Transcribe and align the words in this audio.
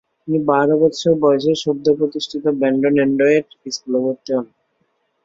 তিনি 0.21 0.39
বারো 0.49 0.75
বৎসর 0.81 1.13
বয়সে 1.21 1.53
সদ্য 1.63 1.85
প্রতিষ্ঠিত 1.99 2.43
ব্যান্ডন 2.59 2.95
এন্ডোয়েড 3.05 3.45
স্কুলে 3.67 3.99
ভর্তি 4.03 4.31
হন। 4.35 4.47